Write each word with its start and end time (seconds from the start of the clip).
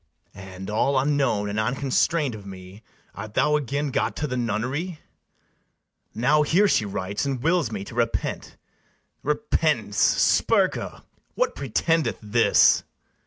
And, 0.33 0.67
all 0.71 0.97
unknown 0.97 1.47
and 1.47 1.59
unconstrain'd 1.59 2.33
of 2.33 2.43
me, 2.43 2.81
Art 3.13 3.35
thou 3.35 3.55
again 3.55 3.91
got 3.91 4.15
to 4.15 4.25
the 4.25 4.35
nunnery? 4.35 4.99
Now 6.15 6.41
here 6.41 6.67
she 6.67 6.85
writes, 6.85 7.23
and 7.23 7.43
wills 7.43 7.71
me 7.71 7.83
to 7.83 7.93
repent: 7.93 8.57
Repentance! 9.21 9.97
Spurca! 9.99 11.03
what 11.35 11.53
pretendeth 11.53 12.17
this? 12.19 12.83